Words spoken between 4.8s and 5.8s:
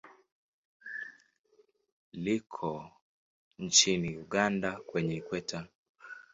kwenye Ikweta.